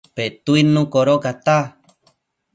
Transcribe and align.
Petuidnu 0.15 0.81
codocata 0.93 1.57